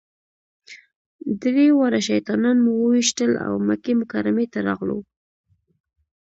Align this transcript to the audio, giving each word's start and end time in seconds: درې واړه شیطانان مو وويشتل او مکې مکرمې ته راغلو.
درې 1.41 1.67
واړه 1.77 1.99
شیطانان 2.09 2.57
مو 2.63 2.71
وويشتل 2.83 3.31
او 3.45 3.53
مکې 3.67 3.93
مکرمې 4.01 4.45
ته 4.53 4.59
راغلو. 4.67 4.99